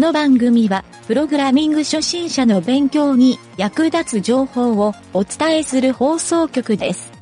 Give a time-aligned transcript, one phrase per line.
[0.00, 7.12] この番組は、プログラミング初心者の勉強に役立つ情報をお伝えする放送局です。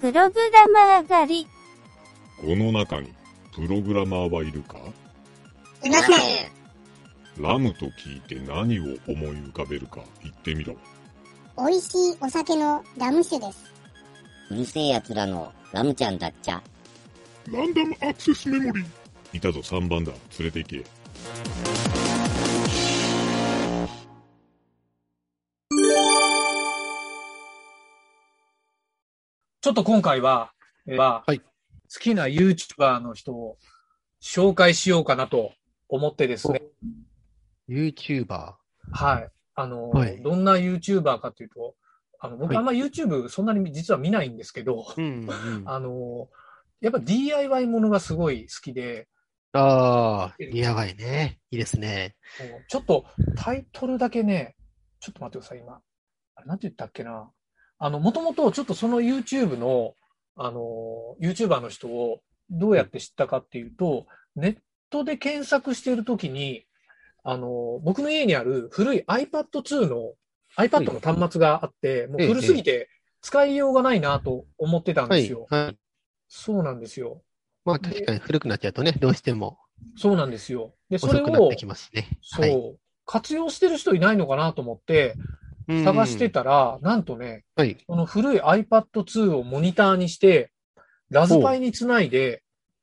[0.00, 1.46] プログラマー狩り。
[2.40, 3.12] この中に
[3.54, 4.78] プログラマーはいるか？
[5.84, 6.16] いません。
[7.38, 10.00] ラムと聞いて何を思い浮かべるか？
[10.22, 10.74] 言ってみろ。
[11.58, 13.70] 美味しいお酒のラム酒です。
[14.50, 16.62] うるせえ奴らのラムちゃんだっちゃ。
[17.50, 18.86] ランダムアクセスメモリー。
[19.34, 20.12] いたぞ3番だ。
[20.38, 20.84] 連れて行け。
[29.72, 30.52] っと今回は、
[30.86, 31.40] えーははい
[31.94, 33.58] 好きな YouTuber の人を
[34.22, 35.52] 紹介しようかなと
[35.90, 36.62] 思ってですね。
[37.68, 38.54] YouTuber？
[38.92, 39.28] はい。
[39.54, 41.74] あの、はいどんな YouTuber かというと、
[42.18, 45.62] あの、僕はいあんま YouTube そんなに実は見ないんですけど、うん、うん。
[45.66, 46.28] あの、
[46.80, 49.08] やっぱ DIY ものがすごい好きで、
[49.52, 51.40] ああ、DIY ね。
[51.50, 52.16] いいですね。
[52.68, 53.04] ちょっと
[53.36, 54.56] タイトルだけね、
[54.98, 55.80] ちょっと待ってください、今。
[56.36, 57.30] あれなんて言ったっけな。
[57.84, 59.94] あの、もともとちょっとその YouTube の、
[60.36, 64.56] あの、YouTuber の人をどうやって知ったかっていうと、ネッ
[64.88, 66.64] トで検索しているときに、
[67.24, 70.12] あの、僕の家にある古い iPad2 の
[70.56, 72.88] iPad の端末があって、もう古すぎて
[73.20, 75.48] 使いようがないなと思ってたんはいですよ。。
[75.50, 75.78] はい。
[76.28, 77.24] そうなんですよ。
[77.64, 79.58] まあ確かに古くなっちゃうとね、どうしても
[79.96, 80.72] そうなんですよ。
[80.88, 82.06] で、それを遅くなって、きますね。
[82.22, 85.31] そう、はい活用してる人いないのかなと思って、うん
[85.84, 87.76] 探してたら、なんとね、はい。
[87.86, 90.50] この古い iPad2 をモニターにして、
[91.10, 92.42] ラズパイにつないで、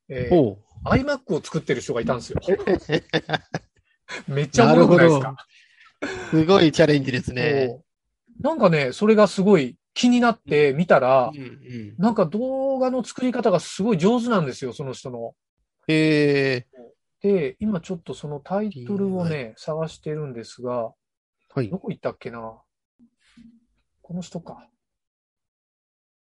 [0.10, 2.40] えー iMac を作ってる人がいたんですよ。
[4.30, 5.36] めっちゃおもろくないですか？
[6.32, 7.82] すごいチャレンジですね。
[8.40, 11.96] なんかね、それがすごい気になって見たらう、んうん。
[11.98, 15.36] なんか動画の作り方がすごい上手なんですよ、その人の。
[15.90, 16.66] え
[17.22, 20.94] えで、今ちょっとそのタイトルをね、探してるんですが、
[21.54, 21.78] はいど。
[21.78, 22.58] こ行ったっけな？
[24.10, 24.68] この人か。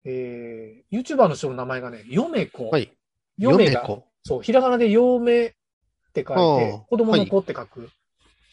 [0.06, 2.70] えー、YouTuber の人の名前がね、ヨメコ。
[2.70, 2.92] はい。
[3.40, 4.06] ヨメが、子。
[4.24, 5.52] そう、ひらがなでヨメっ
[6.14, 7.90] て書いあてあ、子供の子って書く。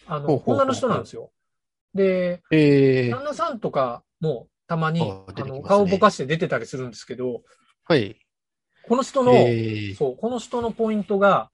[0.06, 1.30] あの、ほうほうほうほう女の人なんですよ。
[1.92, 7.42] で、ええ旦那さんとかもたまに、あねあの、顔ぼかして出てたりするんですけど、
[7.84, 8.16] はい。
[8.88, 11.50] この人の、ええそう、この人のポイントが、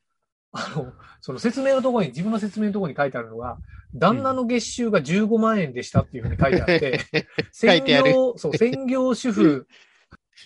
[0.54, 3.58] あの、その説明のところに、自分の説明のところに書いてあるのが、
[3.94, 7.00] 旦那の月収が15万円でしたっていうふうに書いてあって、
[7.52, 9.66] 専業、そう、専業主婦、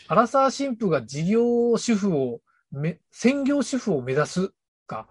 [0.08, 2.41] アラサー新婦が事業主婦を
[2.72, 4.52] め、専業主婦を目指す
[4.86, 5.08] か。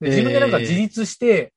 [0.00, 1.52] で自分でなんか自立して、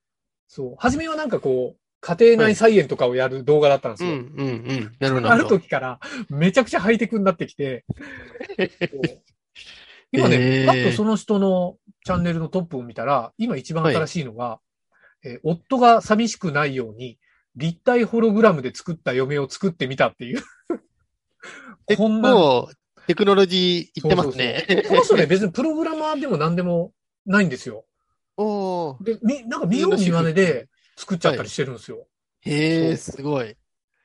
[0.48, 4.16] そう、初めはなんかこう、家庭内菜園とかをやる動画だったんですうん、よ。
[4.16, 4.96] うん、うん。
[5.00, 5.32] なるほど。
[5.32, 5.48] ある。
[5.48, 6.00] 時から、
[6.30, 7.84] めちゃくちゃハイテクになってきて、
[10.12, 14.60] 今ね、えーパッとその人のチャンネルのトップを見たら、今一番新しいのが、
[15.24, 17.18] えー夫が寂しくないように、
[17.56, 20.44] 立体ホログラムで作った嫁を作ってみたっていう。
[21.88, 22.70] 結こんな構、
[23.08, 24.66] テクノロジーいってますね。
[24.70, 26.94] そうそうそう別にプログラマーでも何でも
[27.26, 27.86] ないんですよ。
[28.38, 29.04] おー。
[29.04, 32.08] で、み、なんか見よう見まねで作っちゃったりしてるんですよ。
[32.42, 33.58] へえ、そすごい。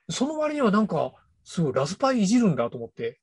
[0.09, 1.13] その割にはなんか、
[1.45, 3.21] すごいラズパイいじるんだと思って。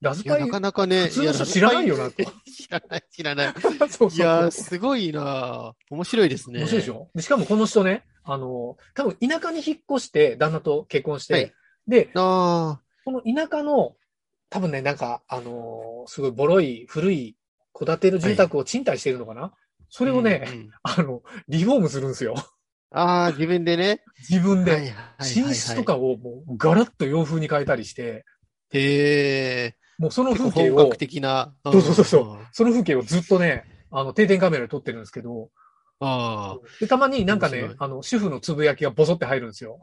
[0.00, 1.04] ラズパイな、かなかね。
[1.06, 2.10] 普通の人知らないよな
[2.46, 3.54] 知らない、知らない。
[3.90, 6.60] そうそういやー、すごいな面白いですね。
[6.60, 7.10] 面白いでしょ？
[7.14, 11.52] でしかもこの人ね、あの、多分田舎に引っ越して、旦那と結婚して、はい
[11.88, 13.96] で、あこの田舎の、
[14.50, 17.36] 多分ね、なんか、あのーすごいボロい、古い、
[17.74, 19.54] 戸建ての住宅を賃貸してるのかな、
[19.88, 20.06] そあ。
[20.06, 22.34] れをね、うんうん あの、リフォームするんですよ。
[22.90, 24.02] ああ、自分でね。
[24.28, 24.72] 自分で。
[24.72, 28.24] はいはいはいはい寝室とかをもうガラッと洋風に変えたりして、
[28.72, 29.76] へえ。
[29.98, 31.54] もうその風景を本格、的な。
[31.64, 35.50] そうそうそうその風景をずっとね、あの、定点カメラで撮ってるんですけど、
[36.00, 36.58] ああ。
[36.80, 39.80] で、たまになんかねあの、主婦のつぶやきがボソって入るんですよ。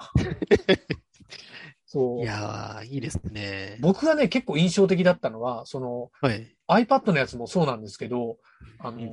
[1.85, 2.21] そう。
[2.21, 3.77] いやー、いいですね。
[3.81, 6.55] 僕がね、結構印象的だったのは、そのはい。
[6.67, 8.37] iPad のやつもそうなんですけど、
[8.79, 9.11] あの、うん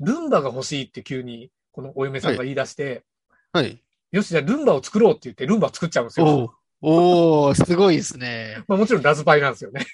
[0.00, 3.04] ルンバが欲しいって急に、このお嫁さんが言い出して、
[3.52, 3.80] はい。
[4.10, 6.26] よし、じゃあルンバを作ろうって言って、ルンバを作っちゃうんですよ。
[6.26, 6.50] おー
[6.86, 8.62] おーすごいですね。
[8.68, 9.86] まあもちろんラズパイなんですよね。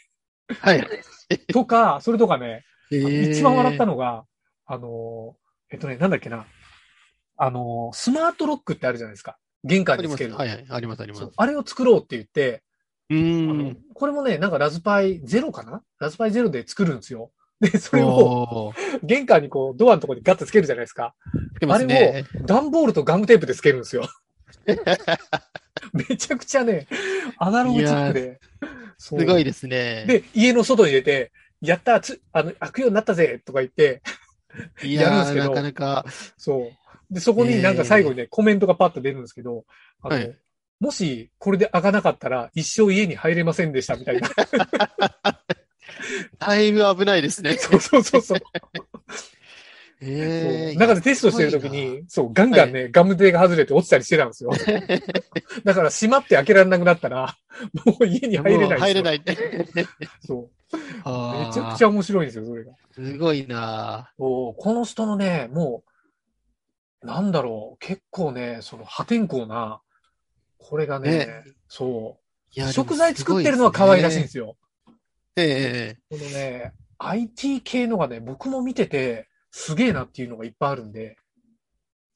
[0.60, 0.86] はい。
[1.52, 3.92] とか、それとかね、一番笑ったの。
[3.92, 4.24] のが、
[4.66, 5.36] あの、
[5.70, 6.46] えっとね、なんだっけな。
[7.36, 9.38] あの、スマートロックってあるじゃないですか。
[9.64, 9.98] 玄関。
[9.98, 10.34] につける。
[10.34, 10.66] はいはい。
[10.68, 11.28] あります、あります。
[11.36, 13.76] あれを作ろうって言って、ーあのん。
[13.94, 15.82] これもね、なんかラズパイゼロかな？
[15.98, 17.30] ラズパイゼロで作るんですよ。
[17.60, 18.72] で、それを
[19.02, 21.14] 玄関にこう、ドアのところにガッとつけるじゃないですか。
[21.56, 22.24] つけますね。
[22.46, 24.08] 段ボールとガムテープでつけるんですよ。
[26.08, 26.86] めちゃくちゃね、
[27.38, 28.40] アナログチックで。
[28.98, 30.04] すすごいですね。
[30.06, 34.02] で、家の外に出て、やったつ、あの、開くようになったぜとか言って、
[34.82, 36.04] いやるんですけどなかなか、
[36.36, 36.70] そ
[37.10, 37.14] う。
[37.14, 39.64] で、そこになんか最後にね、コメントがパッと出るんですけど、
[40.02, 40.36] あの、はい
[40.80, 44.30] もしこれで開かなかったら一生家に入れませんでしたみたいな。
[46.38, 47.54] だいぶ危ないですね。
[47.60, 48.38] そうそうそうそう。
[50.02, 54.50] ええ中でテストしてる時に、そう、ガンガンね、ガムテが外れて落ちたりしてたんですよ。
[55.64, 57.36] だから閉まって開けられなくなったら、
[57.84, 58.78] もう家に入れない。
[58.80, 59.22] 入れない。
[60.26, 60.76] そう。
[61.04, 62.72] あーめちゃくちゃ面白いんですよ、それが。
[62.92, 65.82] すごいなおこの人のね、も
[67.02, 69.80] う、なんだろう、結構ね、その破天荒な、
[70.58, 72.18] これがね、ねそ
[72.56, 74.56] う、食材作ってるのは可愛らしいんですよ。
[75.34, 81.20] でもすごいですねこのね、IT 系のがね、僕も見てて、すげえなっていうのがいっぱいあるんで、ええ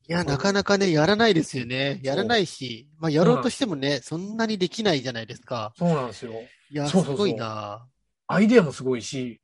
[0.07, 1.99] いや、なかなかね、やらないですよね。
[2.03, 5.73] やらないし、まあ、やろうとしてもね、そんなにできないじゃないですか。
[5.79, 6.33] そうなんですよ。
[6.71, 7.87] いや、すそうそうそうごいな
[8.27, 9.41] アイデアもすごいし、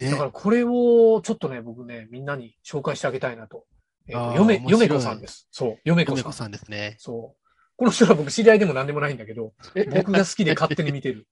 [0.00, 3.66] ねだからこれをちょっとね、僕ね、みんなに紹介してあげたいなと。
[4.06, 5.46] えー嫁、嫁子さんです。
[5.50, 6.32] そう、嫁子さん。
[6.32, 6.96] さんですね。
[6.98, 7.48] そう。
[7.76, 9.52] この人は僕知り合いでも何でもないんだけど、
[9.94, 11.28] 僕が好きで勝手に見てる。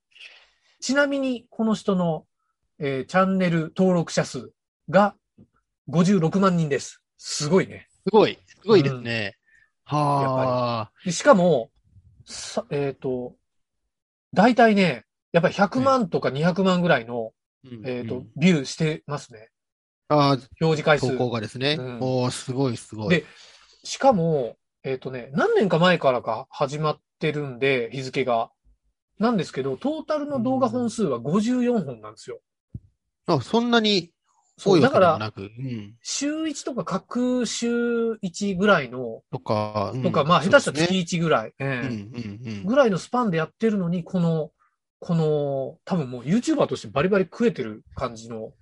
[0.81, 2.27] ちなみに、この人の、
[2.79, 4.53] えーチャンネル登録者数
[4.91, 5.17] が
[5.89, 7.03] 56万人です。
[7.17, 7.89] すごいね。
[8.05, 9.37] すごい、すごいですね。
[9.85, 10.93] はあ。
[11.05, 11.71] でしかも、
[12.25, 13.35] さえっ、と、
[14.33, 17.33] 大体ね、やっぱり100万とか200万ぐらいの、
[17.65, 19.51] うんえっ、と、うんビューしてますね。
[20.09, 21.19] ああ、表示回数投。
[21.19, 21.77] 稿がですね。
[21.79, 23.09] うんおーすごい、すごい。
[23.11, 23.25] で
[23.85, 28.51] しかも、えっ、とね、何年か前からか始まってるんで、日付が。
[29.19, 32.41] なんですけど、トータルの動画本数は54本なんですよ。
[33.27, 34.13] あ、そんなに
[34.59, 35.33] そう、だから。
[36.03, 40.03] 週1とか各週1ぐらいの、とか、うん。
[40.03, 41.55] とか、まあ、下手したら月1ぐらい。
[42.65, 44.51] ぐらいのスパンでやってるのに、この、
[44.99, 48.53] この、多分もう YouTuber としてバリバリ食えてる感じの、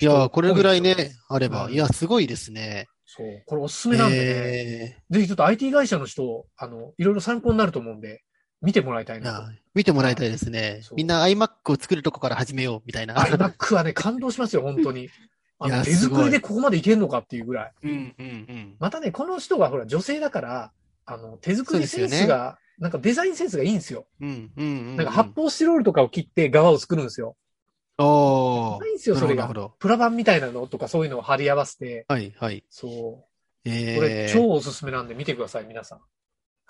[0.00, 1.72] いやー、これぐらいね、あれば、うん。
[1.72, 2.86] いや、すごいですね。
[3.06, 8.22] そう、これおすすめなんでね、えぜひちょっと IT 会社の人、あの、いろいろ参考になると思うんで、
[8.62, 9.52] 見てもらいたいな。
[9.74, 10.82] 見てもらいたいですね。
[10.94, 13.14] みんな iMac を作るとこから始めよう、みたいな。
[13.14, 15.08] iMac はね、感動しますよ、本当に。
[15.62, 17.72] あいの手作りでここまでいけんのかっていうぐらい。
[17.82, 18.76] うん、うん、うん。
[18.78, 20.72] またね、この人がほら、女性だから、
[21.04, 24.06] あの、手作りセンスが、なんかデザインセンスがいいんですよ。
[24.22, 24.96] うん、うん、うん。
[24.96, 27.36] なんか発泡スチロールとかを切って側を作るんですよ。
[27.98, 29.46] おーないんですよ、それが。
[29.78, 32.64] プラ板みたいなのとかそういうのを貼り合わせて、はい、はい。
[32.70, 33.30] そう。
[33.66, 36.00] えこれー超おすすめなんで見てください、皆さん。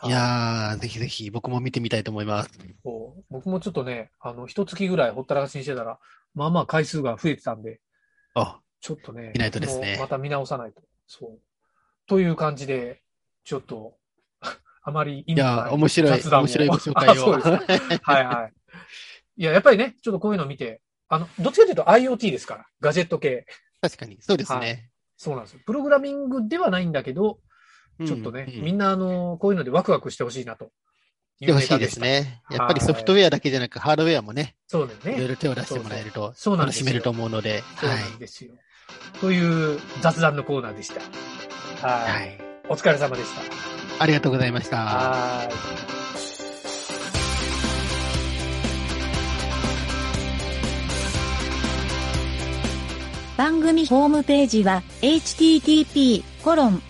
[0.02, 2.50] いやー、ぜひぜひ僕も見てみたいと思います。
[2.82, 5.99] そう僕もちょっとね、あの、一月ぐらいほったらかしにしてたら、
[6.35, 7.81] まあまあ回数が増えてたんで、
[8.35, 10.81] あ、ちょっとね、見ないとですねもうまた見直さないと。
[11.06, 11.38] そう。
[12.06, 13.02] という感じで、
[13.44, 13.97] ちょっと、
[14.82, 17.14] あまり意い味のない面白い、雑談を面白いご紹介あを。
[17.43, 18.52] そうですかはいはい。
[19.37, 23.47] いや、やっぱりね、ちょっとこういうの見て、あの、どっちかというと IoT ですから、ガジェット系。
[23.82, 24.91] 確かに、そうですはね。
[25.17, 25.61] そうなんですよ。
[25.67, 27.41] プログラミングではないんだけど、
[28.06, 30.70] ちょっとね、みんななあの、こういうのでワクワクしてほしいなと。
[31.38, 32.00] 来てほしいです。
[32.00, 32.43] ね。
[32.50, 35.14] やっぱりソフトウェアだけじゃなく、ハードウェアもね、そうですね。
[35.14, 38.52] いろいろ手を出してもらえるとそう楽しめると思うので、そうはなんですよ。
[39.20, 41.00] という雑談のコーナーでした。
[41.00, 41.02] い。
[41.82, 42.12] はい。
[42.12, 42.38] はい。
[42.69, 43.41] お疲れ様でした。
[44.02, 44.76] ありがとうございました。
[44.76, 45.91] はーい。
[53.38, 56.89] 番組ホームページは http://